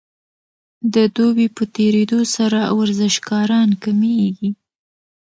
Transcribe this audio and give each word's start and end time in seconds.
د 0.93 0.95
دوبي 1.15 1.47
په 1.55 1.63
تیریدو 1.75 2.19
سره 2.35 2.59
ورزشکاران 2.79 3.69
کمیږي 3.83 4.51